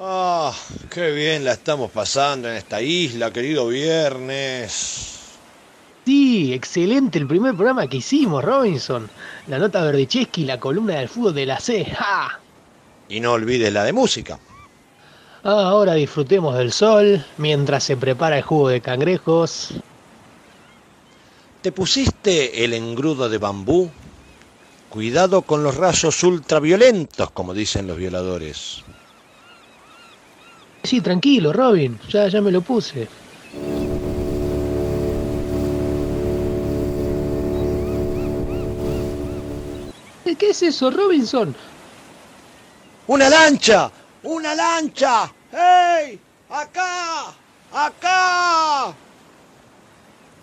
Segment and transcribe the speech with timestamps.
[0.00, 0.54] Ah,
[0.90, 5.18] qué bien la estamos pasando en esta isla, querido viernes.
[6.04, 9.10] Sí, excelente el primer programa que hicimos, Robinson.
[9.48, 11.84] La nota Verdicheski y la columna del fútbol de la C.
[11.84, 12.38] ¡Ja!
[13.08, 14.38] Y no olvides la de música.
[15.42, 19.70] Ah, ahora disfrutemos del sol mientras se prepara el jugo de cangrejos.
[21.60, 23.90] ¿Te pusiste el engrudo de bambú?
[24.90, 28.84] Cuidado con los rayos ultraviolentos, como dicen los violadores.
[30.88, 32.00] Sí, tranquilo, Robin.
[32.08, 33.06] Ya, ya me lo puse.
[40.38, 41.54] ¿Qué es eso, Robinson?
[43.06, 43.90] ¡Una lancha!
[44.22, 45.30] ¡Una lancha!
[45.52, 46.18] ¡Hey!
[46.48, 47.34] ¡Acá!
[47.70, 48.94] ¡Acá!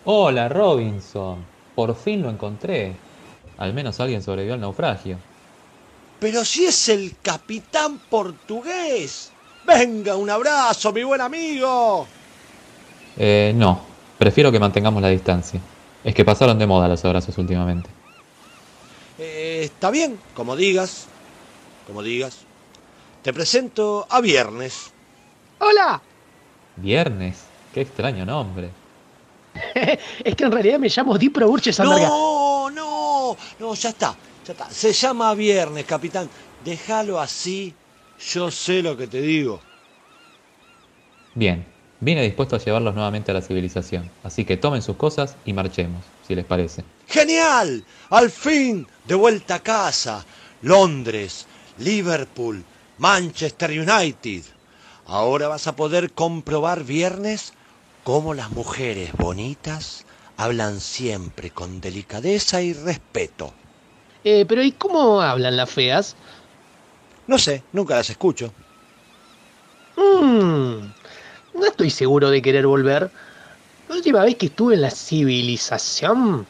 [0.03, 1.43] Hola, Robinson.
[1.73, 2.95] Por fin lo encontré.
[3.57, 5.17] Al menos alguien sobrevivió al naufragio.
[6.19, 9.31] Pero si es el capitán portugués.
[9.65, 12.07] Venga, un abrazo, mi buen amigo.
[13.17, 13.95] Eh, no.
[14.17, 15.59] Prefiero que mantengamos la distancia.
[16.03, 17.89] Es que pasaron de moda los abrazos últimamente.
[19.17, 21.07] Eh, está bien, como digas.
[21.87, 22.39] Como digas.
[23.23, 24.91] Te presento a Viernes.
[25.59, 26.01] ¡Hola!
[26.77, 27.39] Viernes.
[27.73, 28.69] Qué extraño nombre.
[30.23, 34.69] es que en realidad me llamo Dipro Burches No, no, no, ya está, ya está.
[34.69, 36.29] Se llama Viernes, capitán.
[36.63, 37.73] Déjalo así.
[38.19, 39.59] Yo sé lo que te digo.
[41.33, 41.65] Bien,
[41.99, 44.09] vine dispuesto a llevarlos nuevamente a la civilización.
[44.23, 46.83] Así que tomen sus cosas y marchemos, si les parece.
[47.07, 47.83] ¡Genial!
[48.09, 50.25] Al fin, de vuelta a casa.
[50.61, 51.45] Londres,
[51.77, 52.63] Liverpool,
[52.97, 54.43] Manchester United.
[55.05, 57.53] Ahora vas a poder comprobar viernes
[58.03, 60.05] cómo las mujeres bonitas
[60.37, 63.53] hablan siempre con delicadeza y respeto.
[64.23, 66.15] Eh, pero ¿y cómo hablan las feas?
[67.27, 68.53] No sé, nunca las escucho.
[69.97, 70.91] Mmm,
[71.53, 73.11] no estoy seguro de querer volver.
[73.87, 76.47] La última vez que estuve en la civilización,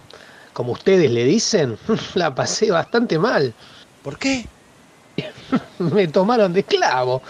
[0.53, 1.77] como ustedes le dicen,
[2.15, 3.55] la pasé bastante mal.
[4.01, 4.45] ¿Por qué?
[5.79, 7.21] Me tomaron de esclavo.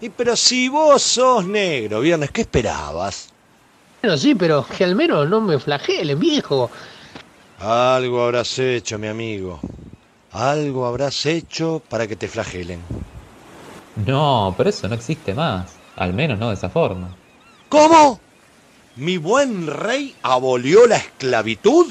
[0.00, 3.28] Y pero si vos sos negro, viernes, ¿qué esperabas?
[4.02, 6.70] Bueno, sí, pero que al menos no me flagelen, viejo.
[7.58, 9.60] Algo habrás hecho, mi amigo.
[10.34, 12.80] Algo habrás hecho para que te flagelen.
[14.04, 15.76] No, pero eso no existe más.
[15.96, 17.08] Al menos no de esa forma.
[17.68, 18.18] ¿Cómo?
[18.96, 21.86] ¿Mi buen rey abolió la esclavitud?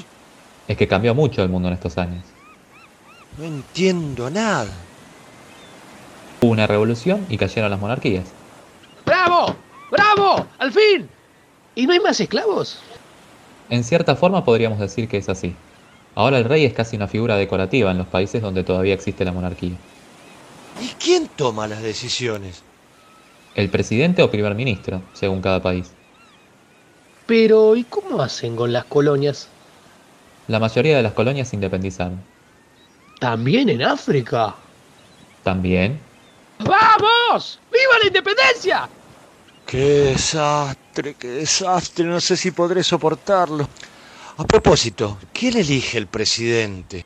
[0.68, 2.24] Es que cambió mucho el mundo en estos años.
[3.38, 4.72] No entiendo nada.
[6.42, 8.25] Hubo una revolución y cayeron las monarquías.
[9.06, 9.56] ¡Bravo!
[9.90, 10.46] ¡Bravo!
[10.60, 11.10] ¡Al fin!
[11.75, 12.80] ¿Y no hay más esclavos?
[13.70, 15.56] En cierta forma podríamos decir que es así.
[16.16, 19.31] Ahora el rey es casi una figura decorativa en los países donde todavía existe la
[19.31, 19.75] monarquía.
[20.81, 22.63] ¿Y quién toma las decisiones?
[23.56, 25.91] El presidente o primer ministro, según cada país.
[27.25, 29.47] Pero, ¿y cómo hacen con las colonias?
[30.47, 32.22] La mayoría de las colonias se independizaron.
[33.19, 34.56] ¿También en África?
[35.44, 36.00] También.
[36.59, 37.59] ¡Vamos!
[37.72, 38.90] ¡Viva la independencia!
[39.66, 42.06] ¡Qué desastre, qué desastre!
[42.06, 43.68] No sé si podré soportarlo.
[44.36, 47.06] A propósito, ¿quién elige el presidente?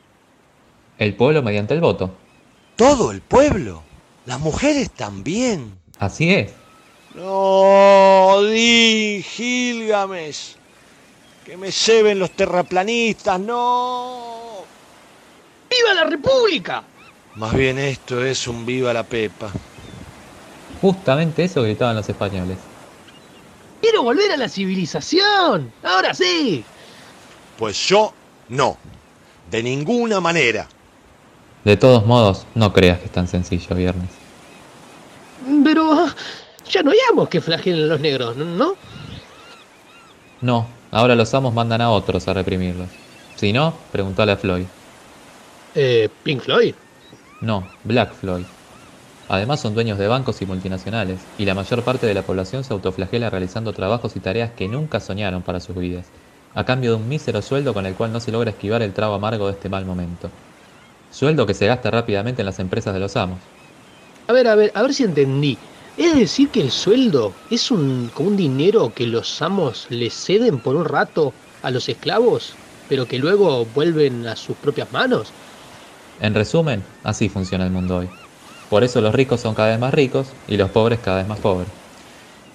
[0.96, 2.14] El pueblo mediante el voto.
[2.74, 3.82] ¿Todo el pueblo?
[4.24, 5.78] ¿Las mujeres también?
[5.98, 6.52] Así es.
[7.14, 9.22] No, di.
[11.44, 14.64] Que me lleven los terraplanistas, no.
[15.68, 16.82] ¡Viva la República!
[17.34, 19.50] Más bien esto es un viva la pepa.
[20.80, 22.56] Justamente eso gritaban los españoles.
[23.82, 25.72] ¡Quiero volver a la civilización!
[25.82, 26.64] ¡Ahora sí!
[27.58, 28.14] Pues yo
[28.48, 28.78] no.
[29.50, 30.68] De ninguna manera.
[31.64, 34.10] De todos modos, no creas que es tan sencillo, Viernes.
[35.64, 36.06] Pero
[36.70, 38.74] ya no hayamos que flagelen a los negros, ¿no?
[40.40, 42.88] No, ahora los amos mandan a otros a reprimirlos.
[43.34, 44.66] Si no, preguntale a Floyd.
[45.74, 46.74] Eh, Pink Floyd.
[47.40, 48.44] No, Black Floyd.
[49.28, 52.72] Además son dueños de bancos y multinacionales, y la mayor parte de la población se
[52.72, 56.06] autoflagela realizando trabajos y tareas que nunca soñaron para sus vidas,
[56.58, 59.14] a cambio de un mísero sueldo con el cual no se logra esquivar el trago
[59.14, 60.28] amargo de este mal momento.
[61.12, 63.38] Sueldo que se gasta rápidamente en las empresas de los amos.
[64.26, 65.56] A ver, a ver, a ver si entendí.
[65.96, 70.58] ¿Es decir que el sueldo es un, como un dinero que los amos le ceden
[70.58, 71.32] por un rato
[71.62, 72.54] a los esclavos,
[72.88, 75.28] pero que luego vuelven a sus propias manos?
[76.20, 78.08] En resumen, así funciona el mundo hoy.
[78.68, 81.38] Por eso los ricos son cada vez más ricos y los pobres cada vez más
[81.38, 81.68] pobres.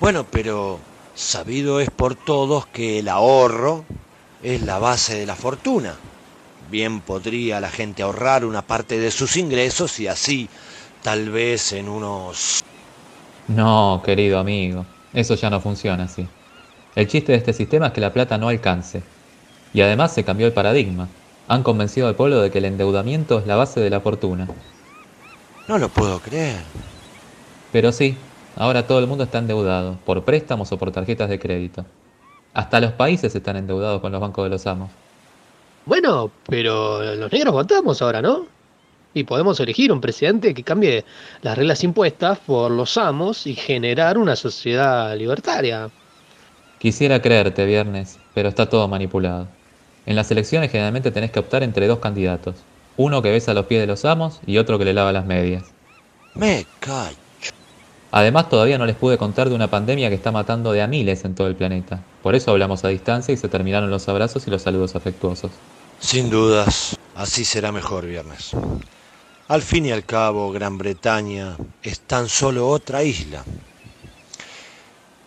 [0.01, 0.77] Bueno, pero
[1.13, 3.86] sabido es por todos que el ahorro
[4.42, 5.95] es la base de la fortuna.
[6.69, 10.50] Bien podría la gente ahorrar una parte de sus ingresos y así,
[11.01, 12.62] tal vez en unos
[13.48, 16.30] No, querido amigo, eso ya no funciona así.
[16.95, 19.04] El chiste de este sistema es que la plata no alcance.
[19.74, 21.09] Y además se cambió el paradigma.
[21.48, 24.56] Han convencido al pueblo de que el endeudamiento es la base de la fortuna.
[25.68, 26.71] No lo puedo creer.
[27.71, 31.85] Pero sí, ahora todo el mundo está endeudado, por préstamos o por tarjetas de crédito.
[32.53, 34.91] Hasta los países están endeudados con los bancos de los amos.
[35.85, 38.45] Bueno, pero los negros votamos ahora, ¿no?
[39.13, 41.05] Y podemos elegir un presidente que cambie
[41.41, 45.89] las reglas impuestas por los amos y generar una sociedad libertaria.
[46.79, 49.47] Quisiera creerte, Viernes, pero está todo manipulado.
[50.06, 52.56] En las elecciones generalmente tenés que optar entre dos candidatos.
[52.97, 55.63] Uno que besa los pies de los amos y otro que le lava las medias.
[56.35, 57.22] Me cacho.
[58.15, 61.25] Además, todavía no les pude contar de una pandemia que está matando de a miles
[61.25, 62.00] en todo el planeta.
[62.21, 65.50] Por eso hablamos a distancia y se terminaron los abrazos y los saludos afectuosos.
[66.00, 68.51] Sin dudas, así será mejor viernes.
[69.48, 73.44] Al fin y al cabo, Gran Bretaña es tan solo otra isla.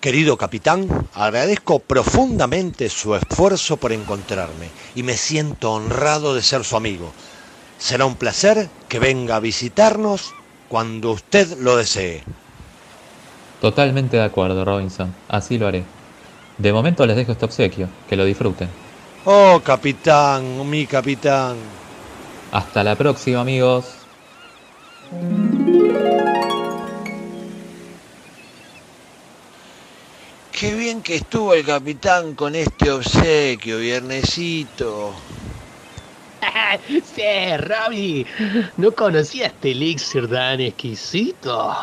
[0.01, 6.77] Querido capitán, agradezco profundamente su esfuerzo por encontrarme y me siento honrado de ser su
[6.77, 7.13] amigo.
[7.79, 10.33] Será un placer que venga a visitarnos
[10.69, 12.23] cuando usted lo desee.
[13.61, 15.15] Totalmente de acuerdo, Robinson.
[15.29, 15.85] Así lo haré.
[16.59, 17.89] De momento les dejo este obsequio.
[18.09, 18.69] Que lo disfruten.
[19.25, 21.57] Oh, capitán, mi capitán.
[22.53, 23.85] Hasta la próxima, amigos.
[30.53, 35.13] Qué bien que estuvo el capitán con este obsequio, viernesito.
[36.89, 38.27] sí, Robbie.
[38.77, 41.75] No conocía este elixir tan exquisito.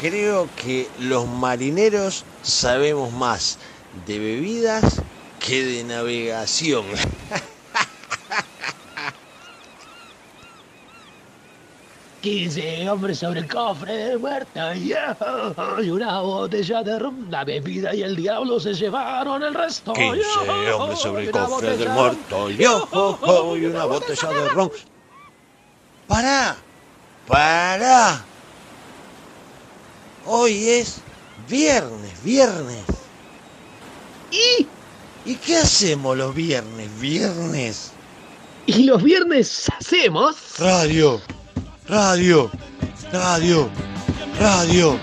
[0.00, 3.58] Creo que los marineros sabemos más
[4.06, 5.00] de bebidas
[5.38, 6.84] que de navegación.
[12.22, 17.28] 15 hombres sobre el cofre de muerta y una botella de rum.
[17.28, 19.92] La bebida y el diablo se llevaron el resto.
[19.92, 22.64] 15 hombres sobre el cofre del muerto y
[23.66, 24.70] una botella de ron.
[26.06, 26.56] ¡Para!
[27.26, 28.24] ¡Para!
[30.26, 30.98] Hoy es
[31.48, 32.84] viernes, viernes.
[34.30, 34.66] ¿Y?
[35.24, 37.92] ¿Y qué hacemos los viernes, viernes?
[38.66, 40.36] ¿Y los viernes hacemos?
[40.58, 41.20] Radio,
[41.88, 42.50] radio,
[43.12, 43.68] radio,
[44.38, 44.98] radio.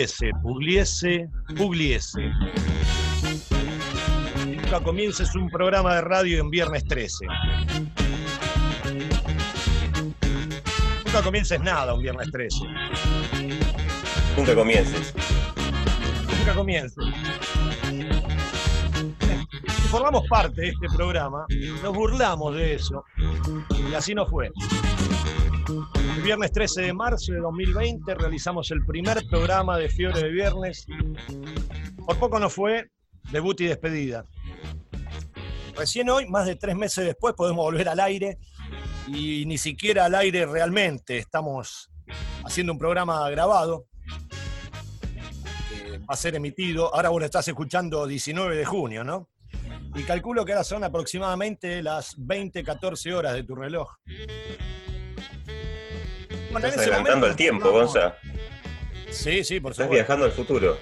[0.00, 1.28] Pugliese, Pugliese,
[1.58, 2.32] Pugliese.
[4.46, 7.26] Nunca comiences un programa de radio en viernes 13.
[11.04, 12.58] Nunca comiences nada un viernes 13.
[14.38, 15.14] Nunca comiences.
[16.38, 17.04] Nunca comiences.
[19.66, 21.44] Si formamos parte de este programa,
[21.82, 23.04] nos burlamos de eso.
[23.90, 24.50] Y así no fue.
[25.70, 30.86] El viernes 13 de marzo de 2020 realizamos el primer programa de Fiebre de Viernes.
[32.04, 32.90] Por poco no fue
[33.30, 34.24] debut y despedida.
[35.76, 38.38] Recién hoy, más de tres meses después, podemos volver al aire
[39.06, 41.18] y ni siquiera al aire realmente.
[41.18, 41.90] Estamos
[42.44, 43.86] haciendo un programa grabado
[46.10, 46.92] va a ser emitido.
[46.92, 49.28] Ahora vos lo estás escuchando 19 de junio, ¿no?
[49.94, 53.96] Y calculo que ahora son aproximadamente las 20, 14 horas de tu reloj.
[56.50, 58.16] Bueno, Estás adelantando el tiempo, Gonza.
[59.10, 59.90] Sí, sí, por Estás supuesto.
[59.92, 60.78] viajando al futuro.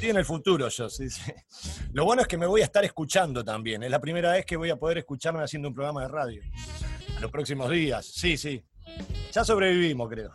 [0.00, 1.32] Sí, en el futuro yo, sí, sí.
[1.92, 3.82] Lo bueno es que me voy a estar escuchando también.
[3.82, 6.42] Es la primera vez que voy a poder escucharme haciendo un programa de radio.
[7.14, 8.06] En los próximos días.
[8.06, 8.64] Sí, sí.
[9.32, 10.30] Ya sobrevivimos, creo.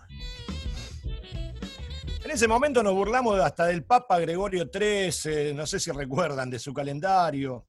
[2.24, 6.58] En ese momento nos burlamos hasta del Papa Gregorio XIII, no sé si recuerdan, de
[6.60, 7.68] su calendario.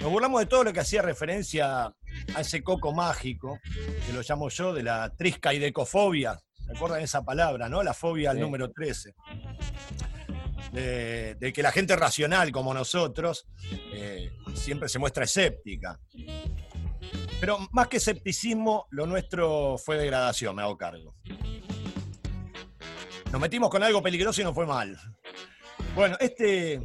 [0.00, 1.92] Nos burlamos de todo lo que hacía referencia
[2.34, 3.58] a ese coco mágico,
[4.06, 6.38] que lo llamo yo, de la triscaidecofobia.
[6.66, 7.82] ¿Recuerdan esa palabra, no?
[7.82, 8.42] La fobia al Sí.
[8.42, 9.14] número 13.
[10.72, 13.46] De, de que la gente racional como nosotros
[13.92, 16.00] eh, siempre se muestra escéptica.
[17.40, 21.14] Pero más que escepticismo, lo nuestro fue degradación, me hago cargo.
[23.30, 24.96] Nos metimos con algo peligroso y no fue mal.
[25.94, 26.80] Bueno, este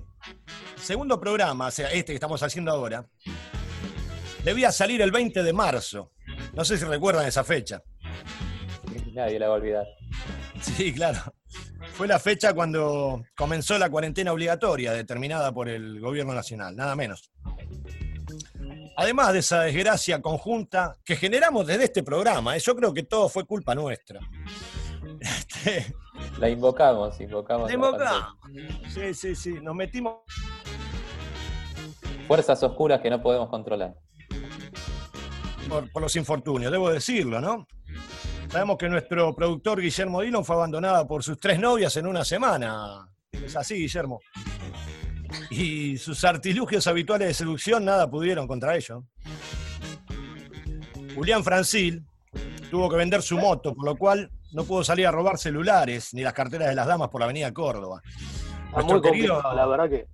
[0.75, 3.07] segundo programa, o sea, este que estamos haciendo ahora,
[4.49, 6.11] debía salir el 20 de marzo.
[6.53, 7.83] No sé si recuerdan esa fecha.
[9.13, 9.85] Nadie la va a olvidar.
[10.61, 11.19] Sí, claro.
[11.93, 17.31] Fue la fecha cuando comenzó la cuarentena obligatoria determinada por el gobierno nacional, nada menos.
[18.97, 22.59] Además de esa desgracia conjunta que generamos desde este programa, ¿eh?
[22.59, 24.19] yo creo que todo fue culpa nuestra.
[25.21, 25.93] Este,
[26.39, 27.69] La invocamos, invocamos.
[27.69, 28.35] la Democra-
[28.89, 29.53] Sí, sí, sí.
[29.61, 30.15] Nos metimos.
[32.27, 33.95] Fuerzas oscuras que no podemos controlar.
[35.69, 37.67] Por, por los infortunios, debo decirlo, ¿no?
[38.49, 43.07] Sabemos que nuestro productor Guillermo Dillon fue abandonado por sus tres novias en una semana.
[43.31, 44.19] Es así, Guillermo.
[45.51, 49.03] Y sus artilugios habituales de seducción nada pudieron contra ello.
[51.13, 52.03] Julián Francil
[52.71, 56.23] tuvo que vender su moto, por lo cual no pudo salir a robar celulares ni
[56.23, 58.01] las carteras de las damas por la avenida Córdoba.
[58.83, 60.07] Muy querido- la verdad que.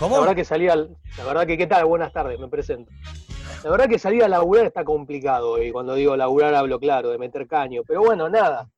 [0.00, 0.16] ¿Cómo?
[0.16, 1.84] La verdad que salía, al- la verdad que, ¿qué tal?
[1.84, 2.90] Buenas tardes, me presento.
[3.64, 7.18] La verdad que salir a laburar está complicado, y cuando digo laburar hablo claro, de
[7.18, 8.68] meter caño, pero bueno, nada,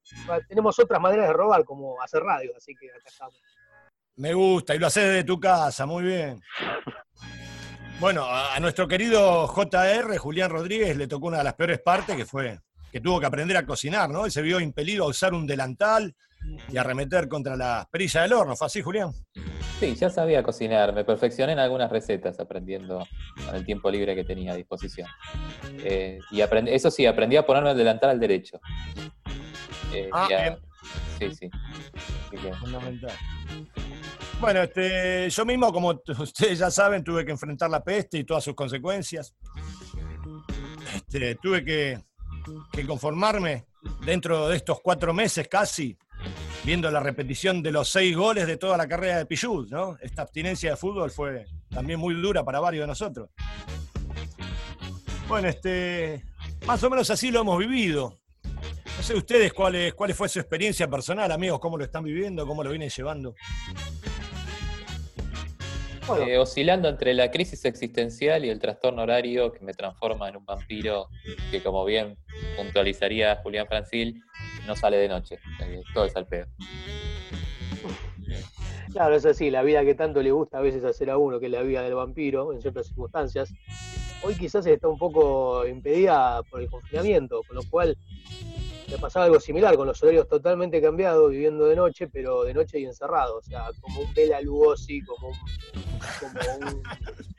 [0.49, 3.37] tenemos otras maneras de robar, como hacer radio, así que acá estamos.
[4.17, 6.41] Me gusta, y lo haces desde tu casa, muy bien.
[8.01, 12.25] Bueno, a, nuestro querido JR, Julián Rodríguez, le tocó una de las peores partes, que
[12.25, 12.59] fue
[12.91, 14.27] que tuvo que aprender a cocinar, ¿no?
[14.27, 16.15] Y se vio impelido a usar un delantal
[16.69, 18.57] y a arremeter contra la perilla del horno.
[18.57, 19.13] ¿Fue así, Julián?
[19.79, 23.07] Sí, ya sabía cocinar, me perfeccioné en algunas recetas aprendiendo
[23.47, 25.09] con el tiempo libre que tenía a disposición.
[25.79, 28.61] Eh, y aprendí, eso sí, aprendí a ponerme el delantal al derecho.
[29.93, 30.59] Eh, Ah, a-.
[31.19, 31.51] Sí, sí.
[32.31, 33.13] Que, Fundamental.
[34.41, 38.45] Bueno, este, yo mismo, como ustedes ya saben, tuve que enfrentar la peste y todas
[38.45, 39.35] sus consecuencias.
[40.95, 41.99] Este, tuve que,
[42.73, 43.67] que conformarme
[44.05, 45.97] dentro de estos cuatro meses casi,
[46.65, 49.97] viendo la repetición de los seis goles de toda la carrera de Pichud, ¿no?
[50.01, 53.31] Esta abstinencia de fútbol fue también muy dura para varios de nosotros.
[55.29, 56.25] Bueno, este,
[56.67, 58.19] más o menos así lo hemos vivido.
[58.97, 62.63] No sé ustedes cuál, cuál fue su experiencia personal, amigos, cómo lo están viviendo, cómo
[62.63, 63.35] lo vienen llevando.
[66.19, 70.45] Eh, oscilando entre la crisis existencial y el trastorno horario que me transforma en un
[70.45, 71.09] vampiro
[71.51, 72.19] que, como bien
[72.57, 74.21] puntualizaría Julián Francil,
[74.71, 75.41] no sale de noche.
[75.63, 76.47] Eh, todo es al pedo.
[78.93, 81.47] claro, es así, la vida que tanto le gusta a veces hacer a uno, que
[81.47, 83.53] es la vida del vampiro, en ciertas circunstancias,
[84.23, 87.99] hoy quizás está un poco impedida por el confinamiento, con lo cual
[88.89, 92.79] me pasaba algo similar, con los horarios totalmente cambiados, viviendo de noche, pero de noche
[92.79, 95.35] y encerrado, o sea, como un Bela Lugosi, como un,
[96.21, 96.83] como un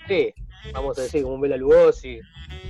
[0.05, 0.33] sí,
[0.73, 2.19] vamos a decir, como un Bela Lugosi.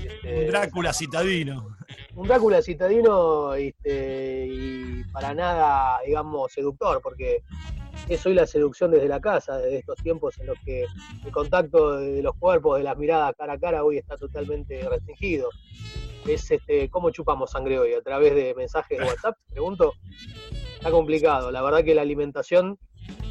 [0.03, 1.77] este, Un Drácula citadino.
[2.15, 7.43] un Drácula citadino este, y para nada, digamos, seductor, porque
[8.07, 10.85] es hoy la seducción desde la casa, desde estos tiempos en los que
[11.25, 15.49] el contacto de los cuerpos, de las miradas cara a cara, hoy está totalmente restringido.
[16.27, 17.93] Es este, ¿cómo chupamos sangre hoy?
[17.93, 19.37] ¿A través de mensajes de WhatsApp?
[19.49, 19.93] Pregunto.
[20.75, 21.51] Está complicado.
[21.51, 22.77] La verdad que la alimentación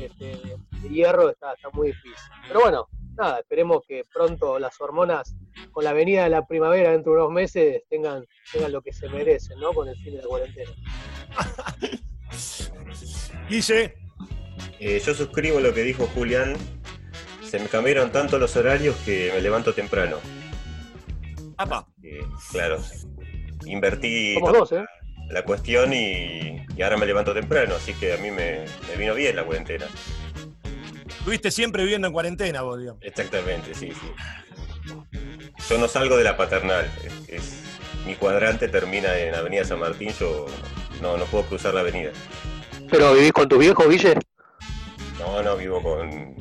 [0.01, 0.37] este,
[0.83, 2.15] de hierro está, está muy difícil.
[2.49, 2.89] Pero bueno,
[3.21, 5.35] nada, esperemos que pronto las hormonas
[5.73, 9.09] con la venida de la primavera dentro de unos meses tengan, tengan lo que se
[9.09, 9.73] merecen, ¿no?
[9.73, 10.71] Con el fin de la cuarentena.
[13.49, 13.95] Guille,
[14.79, 16.55] Eh, yo suscribo lo que dijo Julián.
[17.43, 20.17] Se me cambiaron tanto los horarios que me levanto temprano.
[21.59, 22.79] apa, Eh, claro,
[23.67, 24.85] invertí Somos dos, ¿eh?
[25.31, 29.15] la cuestión y, y ahora me levanto temprano, así que a mí me, me vino
[29.15, 29.87] bien la cuarentena.
[31.21, 33.03] Estuviste siempre viviendo en cuarentena vos, digamos.
[33.05, 34.95] Exactamente, sí, sí.
[35.69, 36.91] Yo no salgo de la paternal.
[37.05, 37.63] es- es-
[38.07, 40.47] mi cuadrante termina en Avenida San Martín, yo
[41.03, 42.11] no, no puedo cruzar la avenida.
[42.91, 44.15] ¿Pero vivís con tus viejos, Guille?
[45.19, 46.35] No, no, vivo con...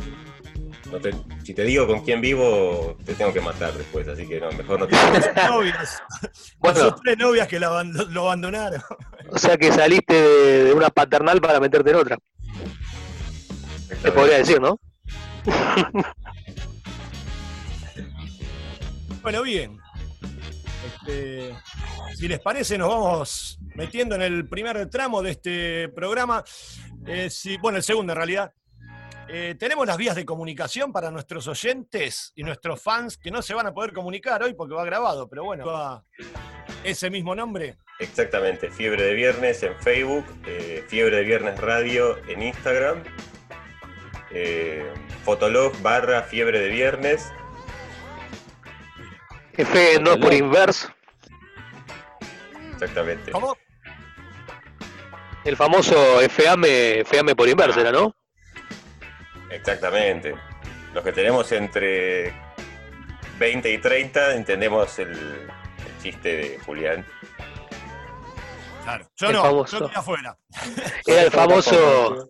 [0.89, 4.39] no te- si te digo con quién vivo, te tengo que matar después, así que
[4.39, 4.95] no, mejor no te
[5.49, 6.01] Novias.
[6.59, 6.79] Bueno.
[6.79, 8.81] sus tres novias que la lo abandonaron.
[9.29, 12.17] O sea que saliste de, de una paternal para meterte en otra,
[14.01, 14.79] se podría decir, ¿no?
[19.21, 19.77] Bueno, bien.
[20.87, 21.53] Este,
[22.15, 26.43] si les parece, nos vamos metiendo en el primer tramo de este programa.
[27.05, 28.53] Eh, si- bueno, el segundo en realidad.
[29.27, 33.53] Eh, tenemos las vías de comunicación para nuestros oyentes y nuestros fans que no se
[33.53, 36.03] van a poder comunicar hoy porque va grabado, pero bueno, va
[36.83, 37.77] ese mismo nombre.
[37.99, 43.03] Exactamente, Fiebre de Viernes en Facebook, eh, Fiebre de Viernes Radio en Instagram,
[44.31, 44.91] eh,
[45.23, 47.31] Fotolog barra Fiebre de Viernes.
[49.57, 50.87] F no por inverse.
[52.73, 53.31] Exactamente.
[53.31, 53.57] ¿Cómo?
[55.43, 55.95] El famoso
[56.29, 58.15] FAME, FAME por inverse, ¿era, ¿no?
[59.49, 60.35] Exactamente.
[60.93, 62.33] Los que tenemos entre
[63.37, 67.05] 20 y 30 entendemos el, el chiste de Julián.
[68.83, 69.07] Claro.
[69.17, 69.79] Yo El no, famoso.
[69.79, 70.37] yo estoy afuera.
[71.05, 72.29] Era el famoso,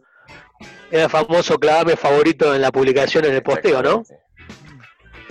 [0.91, 4.03] era el famoso clavame favorito en la publicación en el posteo, ¿no?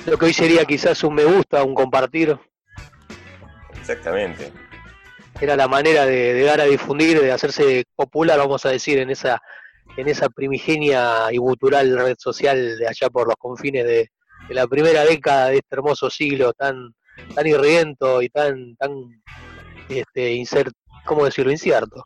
[0.06, 2.38] Lo que hoy sería quizás un me gusta, un compartir.
[3.78, 4.52] Exactamente.
[5.40, 9.10] Era la manera de, de dar a difundir, de hacerse popular, vamos a decir, en
[9.10, 9.40] esa,
[9.96, 14.10] en esa primigenia y gutural red social de allá por los confines de,
[14.48, 16.94] de la primera década de este hermoso siglo tan,
[17.34, 18.90] tan irriento y tan, tan
[19.88, 20.72] este, incierto,
[21.04, 21.52] ¿cómo decirlo?
[21.52, 22.04] Incierto.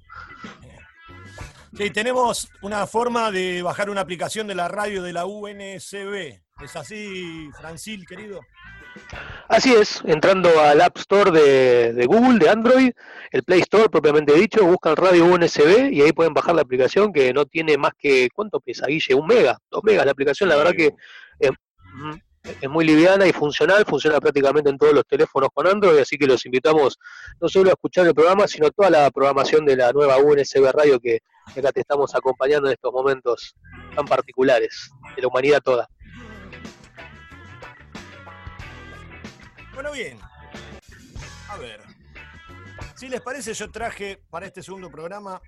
[1.77, 6.41] Sí, tenemos una forma de bajar una aplicación de la radio de la UNSB.
[6.63, 8.41] ¿Es así, Francil, querido?
[9.49, 12.93] Así es, entrando al App Store de, de Google, de Android,
[13.31, 17.33] el Play Store propiamente dicho, buscan Radio USB y ahí pueden bajar la aplicación que
[17.33, 19.15] no tiene más que, ¿cuánto pesa, Guille?
[19.15, 20.95] Un mega, dos megas la aplicación, la verdad que
[22.61, 26.27] es muy liviana y funcional, funciona prácticamente en todos los teléfonos con Android, así que
[26.27, 26.99] los invitamos
[27.41, 31.01] no solo a escuchar el programa, sino toda la programación de la nueva UNSB Radio
[31.01, 31.21] que
[31.53, 33.57] que acá te estamos acompañando en estos momentos
[33.95, 35.89] tan particulares de la humanidad toda.
[39.75, 40.19] Bueno, bien.
[41.49, 41.81] A ver.
[42.95, 45.41] Si les parece, yo traje para este segundo programa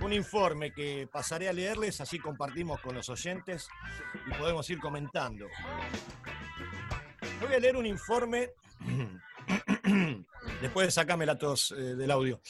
[0.00, 3.68] un informe que pasaré a leerles, así compartimos con los oyentes
[4.26, 5.46] y podemos ir comentando.
[7.40, 8.50] Voy a leer un informe,
[10.62, 12.40] después de sacarme la tos eh, del audio.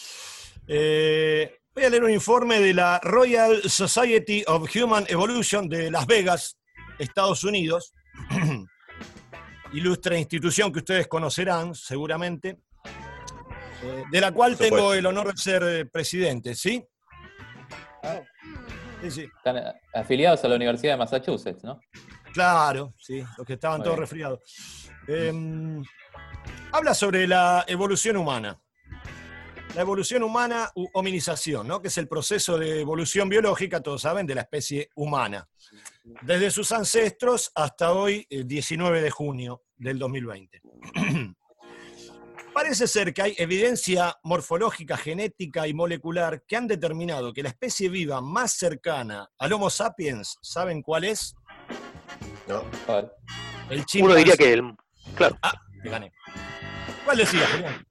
[0.73, 6.07] Eh, voy a leer un informe de la Royal Society of Human Evolution de Las
[6.07, 6.57] Vegas,
[6.97, 7.93] Estados Unidos.
[9.73, 12.61] Ilustre institución que ustedes conocerán seguramente,
[13.83, 16.85] eh, de la cual tengo el honor de ser eh, presidente, ¿sí?
[19.03, 19.29] Sí, sí.
[19.39, 21.81] Están afiliados a la Universidad de Massachusetts, ¿no?
[22.33, 24.03] Claro, sí, los que estaban Muy todos bien.
[24.03, 24.41] resfriados.
[25.09, 25.83] Eh,
[26.71, 28.57] habla sobre la evolución humana.
[29.75, 31.81] La evolución humana u hominización, ¿no?
[31.81, 35.49] que es el proceso de evolución biológica, todos saben, de la especie humana.
[36.23, 40.61] Desde sus ancestros hasta hoy, el 19 de junio del 2020.
[42.53, 47.89] Parece ser que hay evidencia morfológica, genética y molecular que han determinado que la especie
[47.89, 51.37] viva más cercana al Homo sapiens, ¿saben cuál es?
[52.49, 52.65] ¿no?
[53.71, 54.75] El Uno diría que el,
[55.15, 55.39] claro,
[55.81, 56.13] Te gané.
[57.05, 57.87] ¿Cuál decía, Julián?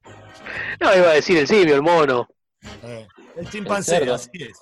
[0.80, 2.28] No iba a decir el simio, el mono,
[2.84, 4.58] Eh, el chimpancé, así es.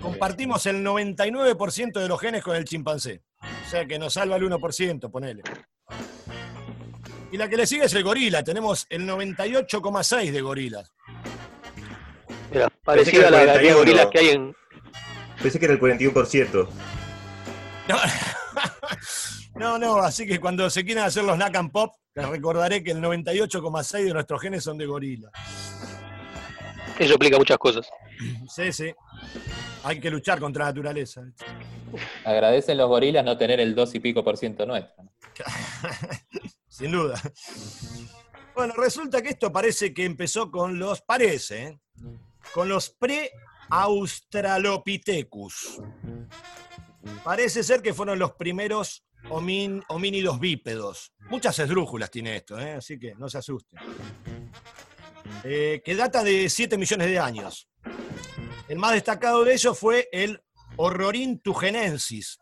[0.00, 3.22] Compartimos el 99% de los genes con el chimpancé.
[3.42, 5.42] O sea que nos salva el 1%, ponele.
[7.32, 8.42] Y la que le sigue es el gorila.
[8.44, 10.92] Tenemos el 98,6 de gorilas.
[12.52, 13.78] era parecida a la cantidad de 41.
[13.78, 14.54] gorilas que hay en,
[15.42, 16.68] Pensé que era el 41%.
[17.88, 17.96] No,
[19.58, 22.92] no, no, así que cuando se quieran hacer los Nack and Pop, les recordaré que
[22.92, 25.30] el 98,6 de nuestros genes son de gorila.
[26.98, 27.88] eso explica muchas cosas.
[28.48, 28.92] Sí, sí.
[29.84, 31.22] Hay que luchar contra la naturaleza.
[32.24, 35.04] Agradecen los gorilas no tener el 2 y pico por ciento nuestro.
[36.68, 37.18] Sin duda.
[38.54, 41.80] Bueno, resulta que esto parece que empezó con los, parece, ¿eh?
[42.52, 45.80] con los pre-australopithecus.
[47.22, 51.12] Parece ser que fueron los primeros homin- homínidos bípedos.
[51.30, 52.74] Muchas esdrújulas tiene esto, ¿eh?
[52.74, 53.78] así que no se asusten.
[55.44, 57.68] Eh, que data de 7 millones de años.
[58.68, 60.40] El más destacado de ellos fue el
[60.76, 62.38] Horrorintugenensis.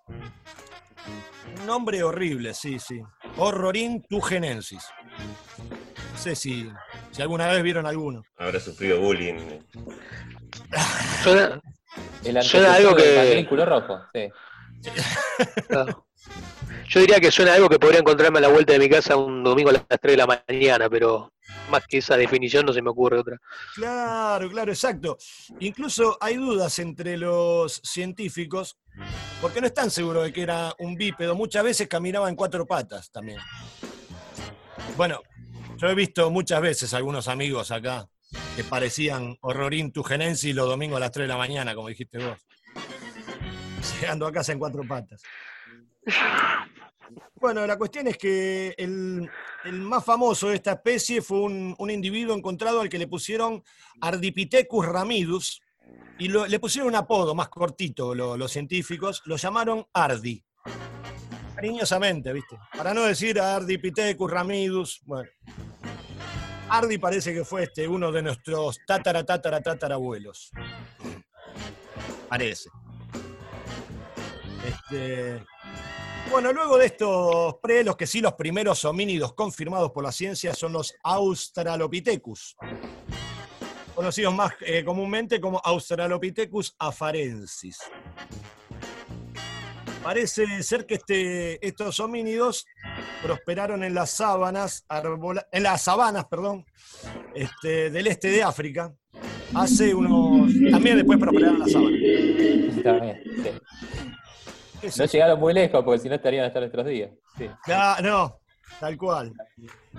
[1.61, 3.01] Un nombre horrible, sí, sí.
[3.37, 4.83] Horrorintugenensis.
[6.13, 6.71] No sé si,
[7.11, 8.23] si alguna vez vieron alguno.
[8.39, 9.61] Habrá sufrido bullying.
[11.23, 11.61] Suena,
[12.25, 14.29] El Suena algo que- mandrículo rojo, sí.
[16.89, 19.43] Yo diría que suena algo que podría encontrarme a la vuelta de mi casa un
[19.43, 21.33] domingo a las 3 de la mañana, pero
[21.71, 23.39] más que esa definición no se me ocurre otra.
[23.75, 25.17] Claro, claro, exacto.
[25.61, 28.79] Incluso hay dudas entre los científicos
[29.41, 31.35] porque no están seguros de que era un bípedo.
[31.35, 33.39] Muchas veces caminaba en cuatro patas también.
[34.97, 35.21] Bueno,
[35.77, 38.09] yo he visto muchas veces algunos amigos acá
[38.57, 42.19] que parecían horrorín tu genencia los domingos a las 3 de la mañana, como dijiste
[42.19, 42.39] vos.
[44.01, 45.23] llegando a casa en cuatro patas.
[47.37, 49.31] Bueno, la cuestión es que el,
[49.73, 53.63] más famoso de esta especie fue un, individuo encontrado al que le pusieron
[54.01, 55.61] Ardipithecus ramidus
[56.19, 60.43] y le pusieron un apodo más cortito lo- los científicos, lo llamaron Ardi.
[61.55, 62.57] Cariñosamente, ¿viste?
[62.77, 65.29] Para no decir Ardipithecus ramidus, bueno.
[66.71, 70.51] Ardi parece que fue este, uno de nuestros tatara, tatara, tatarabuelos.
[72.29, 72.71] Parece.
[74.67, 75.45] Este,
[76.31, 80.55] bueno, luego de estos pre, los que sí los primeros homínidos confirmados por la ciencia
[80.55, 82.57] son los Australopithecus,
[83.95, 87.79] conocidos más eh, comúnmente como Australopithecus afarensis.
[90.03, 92.67] Parece ser que este- estos homínidos
[93.23, 94.85] prosperaron en las sábanas,
[95.51, 96.67] en las sabanas, perdón,
[97.35, 98.93] este, del este de África.
[99.55, 100.53] Hace unos.
[100.71, 103.51] También después prosperaron las bien, sí.
[104.85, 107.11] ¿Qué es No llegaron muy lejos porque si no estarían hasta nuestros días.
[107.39, 107.49] Sí.
[107.69, 108.41] Ah, no,
[108.79, 109.33] tal cual.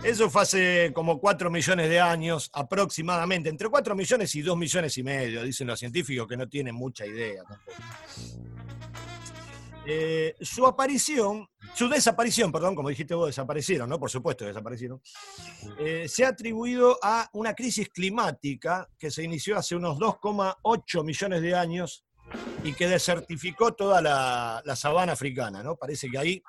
[0.04, 4.96] Eso fue hace como 4 millones de años aproximadamente, entre 4 millones y 2 millones
[5.00, 7.42] y medio, dicen los científicos que no tienen mucha idea.
[9.88, 14.00] Eh, su aparición, su desaparición, perdón, como dijiste vos, desaparecieron, ¿no?
[14.00, 15.02] Por supuesto, desaparecieron.
[15.80, 21.42] eh, se ha atribuido a una crisis climática que se inició hace unos 2,8 millones
[21.42, 22.05] de años
[22.64, 25.76] y que desertificó toda la, sabana africana, ¿no?
[25.76, 26.44] Parece que ahí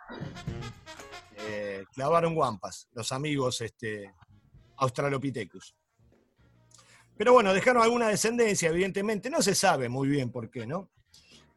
[1.38, 4.14] eh, clavaron guampas los amigos este,
[4.76, 5.74] Australopithecus.
[7.16, 10.90] Pero bueno, dejaron alguna descendencia, evidentemente, no se sabe muy bien por qué, ¿no?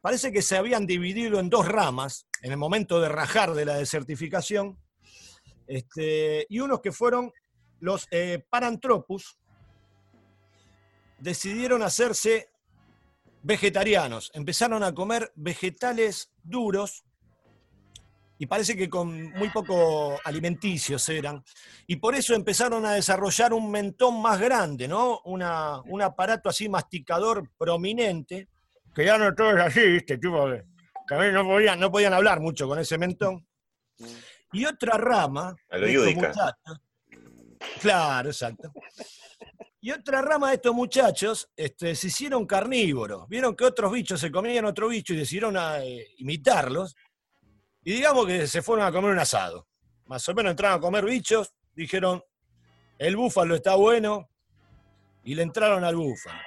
[0.00, 3.74] Parece que se habían dividido en dos ramas en el momento de rajar de la
[3.74, 4.78] desertificación,
[5.66, 7.30] este, y unos que fueron
[7.80, 9.38] los eh, Paranthropus,
[11.18, 12.50] decidieron hacerse
[13.42, 17.04] vegetarianos, empezaron a comer vegetales duros
[18.38, 21.44] y parece que con muy poco alimenticios eran,
[21.86, 25.20] y por eso empezaron a desarrollar un mentón más grande, ¿no?
[25.24, 28.48] Una- un aparato así masticador prominente,
[28.94, 30.16] que ya no todo es así, ¿viste?
[30.16, 30.64] Tipo, que
[31.06, 33.46] también no podían, no podían hablar mucho con ese mentón.
[34.52, 36.28] Y otra rama, A lo de estos Yudica.
[36.28, 36.80] muchachos-
[37.80, 38.72] claro, exacto.
[39.82, 43.26] Y otra rama de estos muchachos este, se hicieron carnívoros.
[43.28, 46.94] Vieron que otros bichos se comían otro bicho y decidieron a, eh, imitarlos.
[47.82, 49.66] Y digamos que se fueron a comer un asado.
[50.06, 52.22] Más o menos entraron a comer bichos, dijeron,
[52.98, 54.28] el búfalo está bueno,
[55.24, 56.38] y le entraron al búfalo.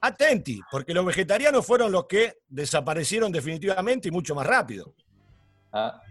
[0.00, 4.94] Atenti, porque los vegetarianos fueron los que desaparecieron definitivamente y mucho más rápido.
[5.72, 6.02] Ah,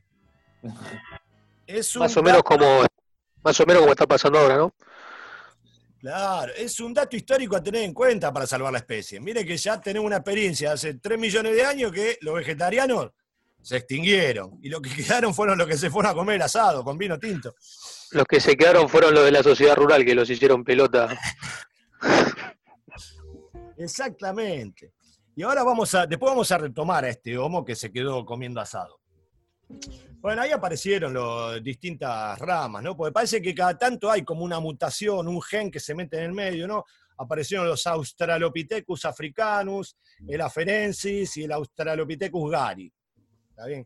[1.67, 2.83] Es un Más o menos como
[3.43, 4.73] más o menos como está pasando ahora, ¿no?
[6.03, 9.21] Claro, es un dato histórico a tener en cuenta para salvar la especie.
[9.21, 13.11] Mire que ya tenemos una experiencia hace 3 millones de años que los vegetarianos
[13.61, 16.97] se extinguieron y lo que quedaron fueron los que se fueron a comer asado con
[16.97, 17.55] vino tinto.
[18.11, 21.17] Los que se quedaron fueron los de la sociedad rural que los hicieron pelota.
[23.77, 24.91] Exactamente.
[25.37, 28.59] Y ahora vamos a, después vamos a retomar a este homo que se quedó comiendo
[28.59, 28.99] asado.
[30.19, 32.95] Bueno, ahí aparecieron las distintas ramas, ¿no?
[32.95, 36.23] Porque parece que cada tanto hay como una mutación, un gen que se mete en
[36.23, 36.85] el medio, ¿no?
[37.17, 42.91] Aparecieron los Australopithecus africanus, el afarensis y el Australopithecus gari.
[43.49, 43.85] ¿Está bien?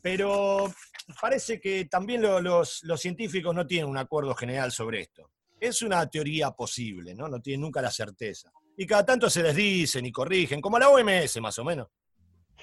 [0.00, 0.72] Pero
[1.20, 5.30] parece que también lo- los, los científicos no tienen un acuerdo general sobre esto.
[5.58, 7.26] Es una teoría posible, ¿no?
[7.28, 8.50] No tienen nunca la certeza.
[8.76, 11.88] Y cada tanto se les dicen y corrigen, como la OMS más o menos.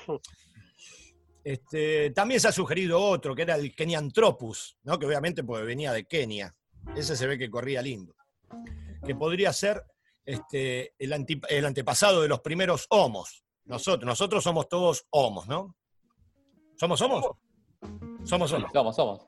[1.43, 4.99] Este, también se ha sugerido otro, que era el Kenianthropus, ¿no?
[4.99, 6.54] que obviamente pues, venía de Kenia.
[6.95, 8.15] Ese se ve que corría lindo.
[9.06, 9.84] Que podría ser
[10.25, 13.43] este, el, anti- el antepasado de los primeros homos.
[13.65, 15.75] Nosotros, nosotros somos todos homos, ¿no?
[16.75, 17.25] ¿Somos homos?
[18.25, 18.71] Somos homos.
[18.73, 19.27] somos, somos.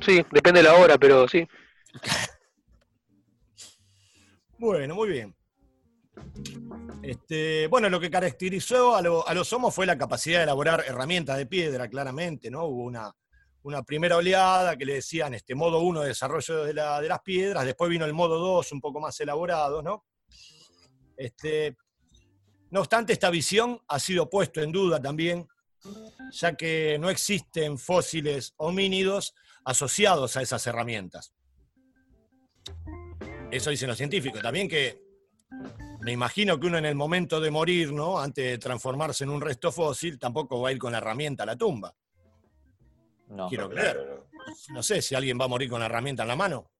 [0.00, 1.46] Sí, depende de la hora, pero sí.
[4.58, 5.34] Bueno, muy bien.
[7.02, 10.84] Este, bueno, lo que caracterizó a, lo- a los homos fue la capacidad de elaborar
[10.86, 12.64] herramientas de piedra, claramente, ¿no?
[12.66, 13.12] Hubo una,
[13.84, 18.04] primera oleada que le decían este modo 1 de desarrollo de las piedras, después vino
[18.04, 20.04] el modo 2, un poco más elaborado, ¿no?
[21.16, 21.76] Este,
[22.70, 25.46] no obstante, esta visión ha sido puesto en duda también,
[26.32, 31.34] ya que no existen fósiles homínidos asociados a esas herramientas.
[33.50, 34.40] Eso dicen los científicos.
[34.40, 35.02] También que
[36.00, 38.18] me imagino que uno en el momento de morir, ¿no?
[38.20, 41.46] Antes de transformarse en un resto fósil, tampoco va a ir con la herramienta a
[41.46, 41.94] la tumba.
[43.28, 43.48] No.
[43.48, 43.92] Quiero No, creer.
[43.96, 44.26] claro,
[44.68, 44.74] no.
[44.74, 46.70] No sé si alguien va a morir con la herramienta en la mano.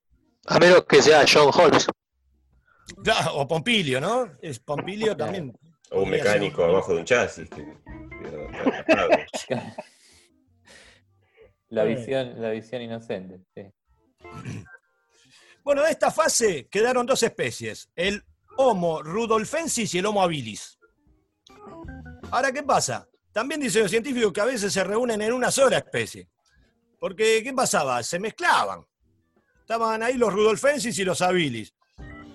[0.46, 1.86] A menos que sea John Holmes.
[3.04, 4.32] Claro, O Pompilio, ¿no?
[4.42, 5.52] Es Pompilio también.
[5.90, 7.48] O un ser mecánico abajo de un chasis.
[7.50, 7.76] que-.
[11.68, 13.40] La visión, la visión inocente.
[13.54, 13.62] sí.
[15.62, 18.24] Bueno, de esta fase quedaron dos especies, el
[18.60, 20.78] Homo rudolfensis y el Homo habilis.
[22.30, 23.08] Ahora, ¿qué pasa?
[23.32, 26.28] También dicen los científicos que a veces se reúnen en una sola especie.
[26.98, 28.02] Porque, ¿qué pasaba?
[28.02, 28.84] Se mezclaban.
[29.60, 31.74] Estaban ahí los rudolfensis y los habilis.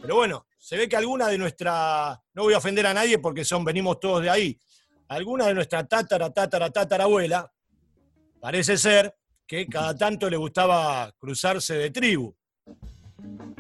[0.02, 3.46] Pero bueno, se ve que alguna de nuestra, no voy a ofender a nadie porque
[3.46, 4.60] son, venimos todos de ahí,
[5.08, 7.52] alguna de nuestra tatara, tatara, tatarabuela,
[8.40, 12.36] parece ser que cada tanto le gustaba cruzarse de tribu.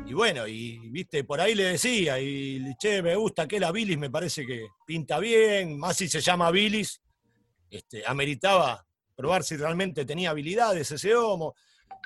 [0.08, 4.10] Y bueno, y viste, por ahí le decía, y che, me gusta aquel Bilis, me
[4.12, 7.02] parece que pinta bien, más si se llama Bilis,
[7.70, 11.56] este, ameritaba probar si realmente tenía habilidades ese homo.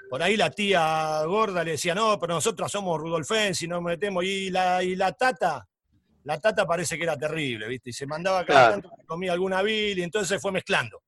[0.10, 4.24] Por ahí la tía gorda le decía, no, pero nosotros somos Rudolfensi, nos metemos.
[4.24, 5.68] Y la, y la tata,
[6.24, 7.90] la tata parece que era terrible, ¿viste?
[7.90, 8.82] Y se mandaba cada Claro.
[8.82, 11.02] tanto que comía alguna Bilis, entonces se fue mezclando.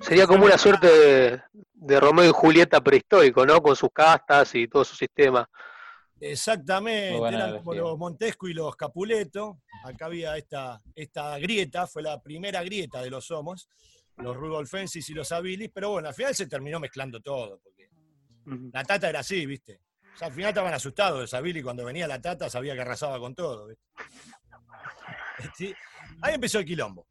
[0.00, 1.42] Sería como una suerte de,
[1.74, 3.60] de Romeo y Julieta prehistórico, ¿no?
[3.60, 5.48] Con sus castas y todo su sistema.
[6.20, 9.60] Exactamente, eran como los Montesco y los Capuleto.
[9.84, 13.68] Acá había esta, esta grieta, fue la primera grieta de los homos,
[14.16, 17.88] los Rudolfensis y los Habilis, pero bueno, al final se terminó mezclando todo, porque
[18.72, 19.80] la tata era así, ¿viste?
[20.14, 23.18] O sea, al final estaban asustados los Habilis cuando venía la tata, sabía que arrasaba
[23.20, 23.84] con todo, ¿viste?
[25.56, 25.72] Sí,
[26.20, 27.06] Ahí empezó el quilombo.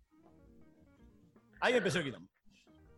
[1.60, 2.30] Ahí empezó el quilombo.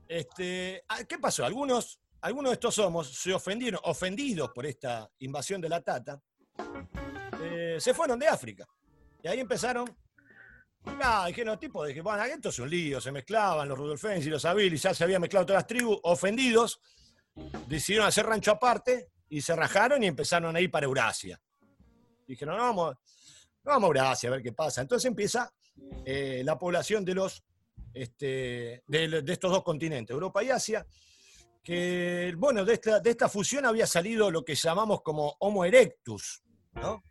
[0.07, 1.45] Este, ah, ¿Qué pasó?
[1.45, 6.21] Algunos, algunos de estos homos se ofendieron, ofendidos por esta invasión de la tata,
[7.41, 8.67] eh, se fueron de África.
[9.23, 9.95] Y ahí empezaron.
[10.85, 14.29] Ah, dijeron los tipos, dije, bueno, esto es un lío, se mezclaban los Rudolfens y
[14.29, 16.79] los Habilis, ya se habían mezclado todas las tribus, ofendidos,
[17.67, 21.39] decidieron hacer rancho aparte y se rajaron y empezaron a ir para Eurasia.
[22.25, 22.95] Dijeron, no, vamos,
[23.63, 24.81] vamos a Eurasia a ver qué pasa.
[24.81, 25.51] Entonces empieza
[26.05, 27.43] eh, la población de los
[27.93, 30.85] este, de estos dos continentes, Europa y Asia,
[31.63, 36.43] que, bueno, de esta, de esta fusión había salido lo que llamamos como Homo erectus,
[36.73, 37.03] ¿no?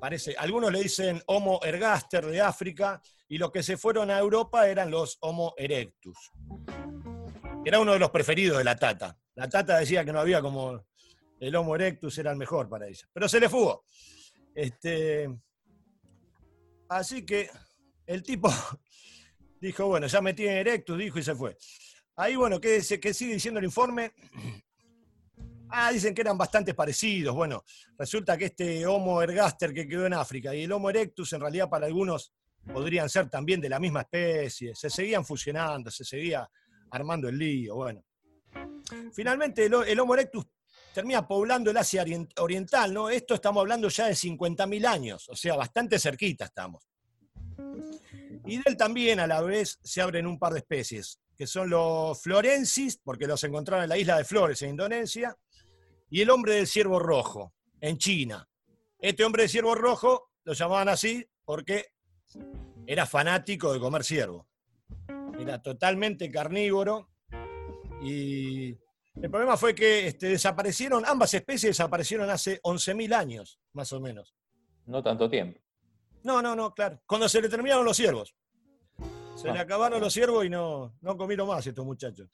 [0.00, 4.68] Parece, algunos le dicen Homo ergaster de África, y los que se fueron a Europa
[4.68, 6.32] eran los Homo erectus.
[7.64, 9.16] Era uno de los preferidos de la Tata.
[9.34, 10.84] La Tata decía que no había como
[11.38, 13.08] el Homo erectus era el mejor para ella.
[13.12, 13.84] Pero se le fugó.
[14.54, 15.28] Este,
[16.88, 17.48] así que
[18.06, 18.50] el tipo
[19.60, 21.56] dijo, bueno, ya me tiene erectus, dijo y se fue.
[22.20, 24.12] Ahí, bueno, ¿qué, sigue diciendo el informe?
[25.70, 27.34] Ah, dicen que eran bastante parecidos.
[27.34, 27.64] Bueno,
[27.96, 31.70] resulta que este Homo ergaster que quedó en África y el Homo erectus, en realidad
[31.70, 32.34] para algunos
[32.70, 34.74] podrían ser también de la misma especie.
[34.74, 36.46] Se seguían fusionando, se seguía
[36.90, 37.76] armando el lío.
[37.76, 38.04] Bueno,
[39.14, 40.44] finalmente el, el Homo erectus
[40.92, 43.08] termina poblando el Asia orient- Oriental, ¿no?
[43.08, 46.84] Esto estamos hablando ya de 50.000 años, o sea, bastante cerquita estamos.
[48.44, 51.70] Y de él también a la vez se abren un par de especies, que son
[51.70, 55.34] los florensis, porque los encontraron en la isla de Flores, en Indonesia,
[56.10, 58.46] y el hombre del ciervo rojo, en China.
[58.98, 61.94] Este hombre del ciervo rojo lo llamaban así porque
[62.86, 64.48] era fanático de comer ciervo.
[65.38, 67.08] Era totalmente carnívoro
[68.02, 68.72] y
[69.14, 74.34] el problema fue que este, desaparecieron, ambas especies desaparecieron hace 11.000 años, más o menos.
[74.84, 75.58] No tanto tiempo.
[76.22, 77.00] No, no, no, claro.
[77.06, 78.34] Cuando se le terminaron los ciervos.
[79.40, 82.28] Se le acabaron los ciervos y no, no comieron más estos muchachos.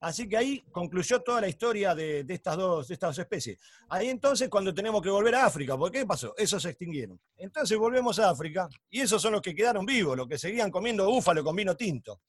[0.00, 3.60] Así que ahí concluyó toda la historia de, de estas dos, de estas dos especies.
[3.88, 6.34] Ahí entonces cuando tenemos que volver a África, ¿por qué pasó?
[6.36, 7.20] Esos se extinguieron.
[7.36, 11.06] Entonces volvemos a África y esos son los que quedaron vivos, los que seguían comiendo
[11.06, 12.20] búfalo con vino tinto.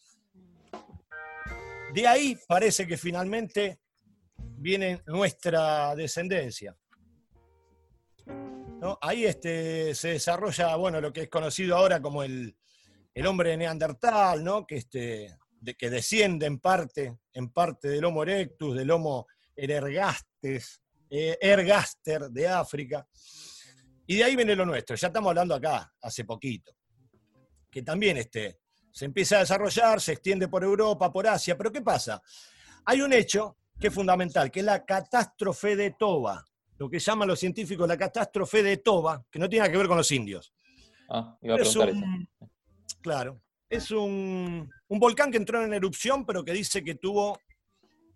[1.92, 3.80] De ahí parece que finalmente
[4.38, 6.78] viene nuestra descendencia.
[8.28, 9.00] ¿no?
[9.02, 12.56] Ahí este, se desarrolla, bueno, lo que es conocido ahora como el,
[13.14, 14.66] el hombre neandertal, ¿no?
[14.66, 20.82] Que, este, de, que desciende en parte, en parte del Homo erectus, del Homo ergastes,
[21.10, 23.08] eh, ergaster de África.
[24.08, 26.76] Y de ahí viene lo nuestro, ya estamos hablando acá, hace poquito,
[27.70, 28.60] que también este,
[28.92, 32.22] se empieza a desarrollar, se extiende por Europa, por Asia, pero ¿qué pasa?
[32.86, 36.44] Hay un hecho que es fundamental, que es la catástrofe de Toba,
[36.78, 39.88] lo que llaman los científicos la catástrofe de Toba, que no tiene nada que ver
[39.88, 40.54] con los indios.
[41.10, 42.28] Ah, iba a Es un,
[43.02, 47.40] claro, es un, un volcán que entró en erupción, pero que dice que tuvo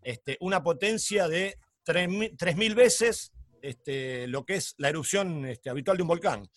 [0.01, 5.97] este, una potencia de 3.000 3.000 veces este, lo que es la erupción este, habitual
[5.97, 6.49] de un volcán,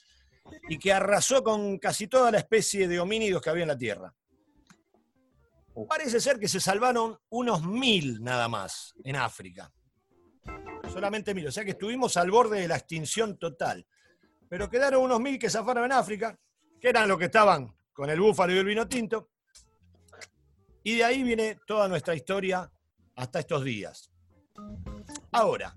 [0.69, 4.13] y que arrasó con casi toda la especie de homínidos que había en la Tierra.
[5.89, 9.71] Parece ser que se salvaron unos mil nada más en África.
[10.91, 13.87] Solamente mil, o sea que estuvimos al borde de la extinción total.
[14.49, 16.39] Pero quedaron unos mil que zafaron en África,
[16.81, 19.31] que eran los que estaban con el búfalo y el vino tinto.
[20.85, 22.71] Y de ahí viene toda nuestra historia
[23.17, 24.11] hasta estos días.
[25.33, 25.75] Ahora,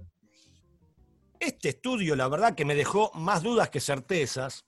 [1.40, 4.66] este estudio, la verdad que me dejó más dudas que certezas,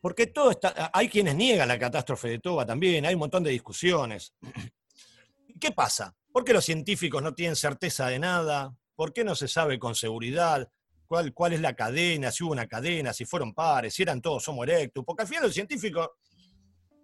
[0.00, 3.50] porque todo está, hay quienes niegan la catástrofe de Toba también, hay un montón de
[3.50, 4.32] discusiones.
[5.60, 6.14] ¿Qué pasa?
[6.32, 8.74] ¿Por qué los científicos no tienen certeza de nada?
[8.94, 10.70] ¿Por qué no se sabe con seguridad
[11.06, 14.48] cuál, cuál es la cadena, si hubo una cadena, si fueron pares, si eran todos
[14.48, 15.04] Homo erectus?
[15.04, 16.08] Porque al final los científicos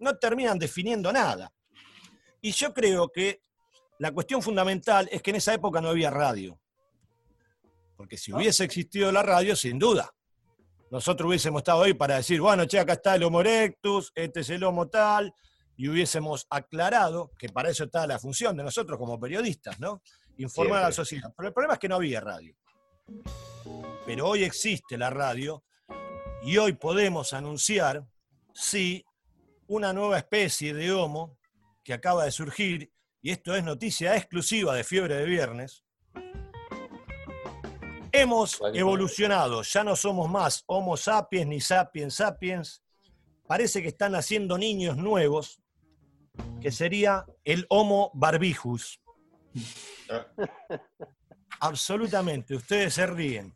[0.01, 1.53] no terminan definiendo nada.
[2.41, 3.43] Y yo creo que
[3.99, 6.61] la cuestión fundamental es que en esa época no había radio.
[7.97, 10.13] Porque si hubiese existido la radio, sin duda,
[10.91, 14.51] nosotros hubiésemos estado ahí para decir, bueno, che, acá está el Homo erectus, este es
[14.51, 15.35] el Homo tal,
[15.77, 20.03] y hubiésemos aclarado que para eso está la función de nosotros como periodistas, ¿no?
[20.37, 21.33] Informar a la sociedad.
[21.35, 22.55] Pero el problema es que no había radio.
[24.05, 25.65] Pero hoy existe la radio
[26.43, 28.07] y hoy podemos anunciar,
[28.53, 29.06] sí,
[29.69, 31.39] una nueva especie de Homo
[31.83, 35.87] que acaba de surgir, y esto es noticia exclusiva de Fiebre de Viernes,
[38.19, 42.83] Hemos evolucionado, ya no somos más Homo sapiens ni sapiens sapiens.
[43.47, 45.61] Parece que están haciendo niños nuevos,
[46.63, 49.03] que sería el Homo barbijus.
[51.61, 53.55] Absolutamente, ustedes se ríen.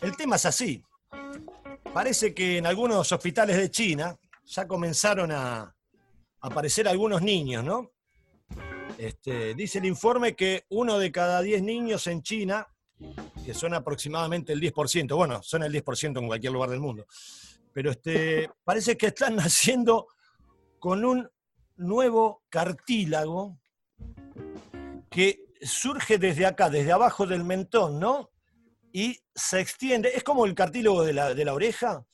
[0.00, 0.84] El tema es así.
[1.94, 5.72] Parece que en algunos hospitales de China ya comenzaron a
[6.40, 7.92] aparecer algunos niños, ¿no?
[8.98, 12.66] Este, dice el informe que uno de cada diez niños en China,
[13.46, 17.06] que son aproximadamente el 10%, bueno, son el 10% en cualquier lugar del mundo,
[17.72, 20.08] pero este, parece que están naciendo
[20.80, 21.30] con un
[21.76, 23.60] nuevo cartílago
[25.08, 28.33] que surge desde acá, desde abajo del mentón, ¿no?
[28.96, 32.06] Y se extiende, es como el cartílago de la, de la oreja,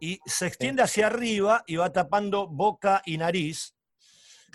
[0.00, 3.76] y se extiende hacia arriba y va tapando boca y nariz,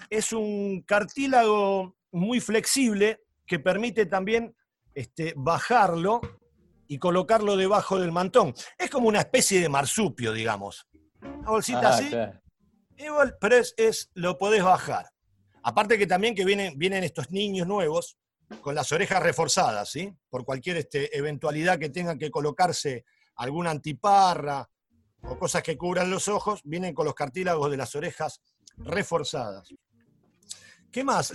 [0.09, 4.53] es un cartílago muy flexible que permite también
[4.93, 6.19] este, bajarlo
[6.85, 8.53] y colocarlo debajo del mantón.
[8.77, 10.85] Es como una especie de marsupio, digamos.
[11.21, 12.11] Una bolsita ah, así,
[13.39, 15.05] pero es, lo podés bajar.
[15.63, 18.17] Aparte que también que vienen, vienen estos niños nuevos
[18.61, 20.13] con las orejas reforzadas, ¿sí?
[20.29, 24.69] Por cualquier este, eventualidad que tengan que colocarse alguna antiparra
[25.21, 28.41] o cosas que cubran los ojos, vienen con los cartílagos de las orejas
[28.77, 29.69] reforzadas.
[30.91, 31.31] ¿Qué más?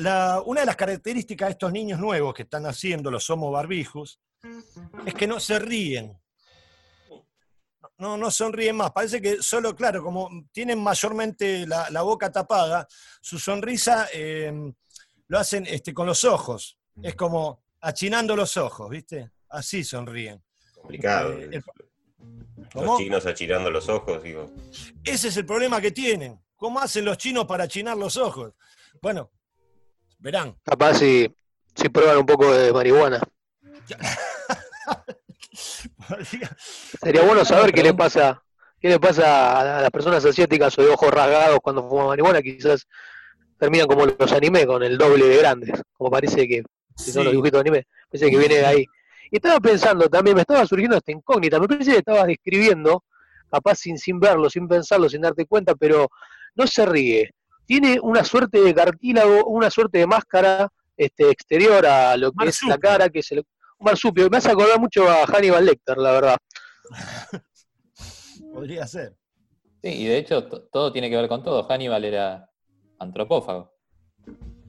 [0.46, 4.20] una de las características de estos niños nuevos que están haciendo los Homo barbijos
[5.06, 6.18] es que no se ríen.
[7.98, 8.90] No, no sonríen más.
[8.90, 12.86] Parece que solo, claro, como tienen mayormente la, boca tapada,
[13.20, 14.74] su sonrisa em,
[15.28, 16.76] lo hacen este, con los ojos.
[17.02, 19.30] Es como achinando los ojos, ¿viste?
[19.48, 20.42] Así sonríen.
[20.74, 21.38] Complicado.
[21.38, 21.62] Eh,
[22.74, 24.50] los chinos achinando los ojos, digo.
[25.04, 26.40] Ese es el problema que tienen.
[26.56, 28.54] ¿Cómo hacen los chinos para achinar los ojos?
[29.02, 29.30] Bueno,
[30.24, 30.56] Verán.
[30.64, 31.30] Capaz si,
[31.74, 33.20] si prueban un poco de marihuana.
[37.02, 38.42] Sería bueno saber qué le pasa,
[38.80, 42.86] qué le pasa a las personas asiáticas o de ojos rasgados cuando fuman marihuana, quizás
[43.58, 46.62] terminan como los anime con el doble de grandes, como parece que
[46.94, 48.86] si son los dibujitos de anime, parece que viene de ahí.
[49.30, 53.04] Y estaba pensando también, me estaba surgiendo esta incógnita, me parece que estabas describiendo,
[53.50, 56.08] capaz sin, sin verlo, sin pensarlo, sin darte cuenta, pero
[56.54, 57.30] no se ríe
[57.66, 62.62] tiene una suerte de cartílago, una suerte de máscara este, exterior a lo que es
[62.64, 64.28] la cara, que es el, un marsupio.
[64.30, 66.36] Me hace acordar mucho a Hannibal Lecter, la verdad.
[68.52, 69.16] Podría ser.
[69.82, 71.66] Sí, y de hecho todo tiene que ver con todo.
[71.68, 72.48] Hannibal era
[72.98, 73.72] antropófago.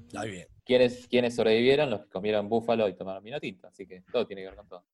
[0.07, 0.47] Está bien.
[0.65, 1.89] ¿Quiénes, ¿Quiénes sobrevivieron?
[1.89, 3.37] Los que comieron búfalo y tomaron vino.
[3.63, 4.85] Así que todo tiene que ver con todo.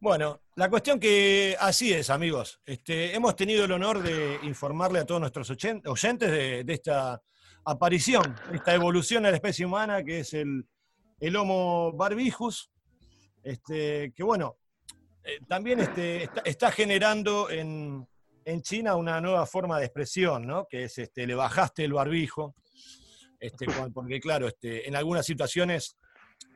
[0.00, 2.58] Bueno, la cuestión que así es, amigos.
[2.64, 7.22] Este, hemos tenido el honor de informarle a todos nuestros oyentes de, esta
[7.66, 10.66] aparición, esta evolución a la especie humana que es el,
[11.36, 12.70] Homo barbijus,
[13.42, 14.56] este, que bueno,
[15.22, 18.08] eh, también este, está, generando en,
[18.62, 20.66] China una nueva forma de expresión, ¿no?
[20.66, 22.56] que es este, le bajaste el barbijo,
[23.40, 25.96] este, porque claro, este, en algunas situaciones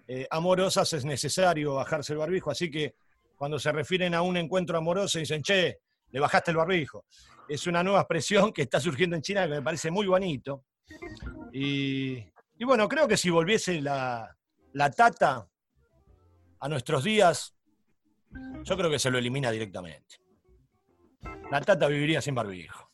[0.06, 2.94] eh, amorosas es necesario bajarse el barbijo, así que
[3.36, 5.78] cuando se refieren a un encuentro amoroso dicen, che,
[6.10, 7.06] le bajaste el barbijo.
[7.48, 10.64] Es una nueva expresión que está surgiendo en China que me parece muy bonito.
[11.52, 12.24] Y,
[12.64, 14.36] bueno, creo que si volviese la,
[14.72, 15.48] la tata
[16.60, 17.54] a nuestros días,
[18.62, 20.20] yo creo que se lo elimina directamente.
[21.50, 22.90] La tata viviría sin barbijo.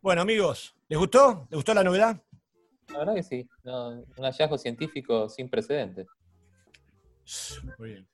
[0.00, 1.46] Bueno, amigos, ¿les gustó?
[1.50, 2.22] ¿Les gustó la novedad?
[2.92, 3.48] La verdad que sí.
[3.64, 6.06] un hallazgo científico sin precedentes.
[7.78, 8.11] Muy bien.